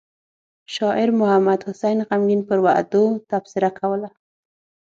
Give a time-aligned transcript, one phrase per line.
[0.75, 4.09] شاعر محمد حسين غمګين پر وعدو تبصره کوله.